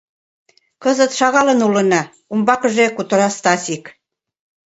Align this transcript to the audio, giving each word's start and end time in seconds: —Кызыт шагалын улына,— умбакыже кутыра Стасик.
—Кызыт 0.83 1.11
шагалын 1.19 1.59
улына,— 1.67 2.01
умбакыже 2.33 2.85
кутыра 2.95 3.29
Стасик. 3.37 3.83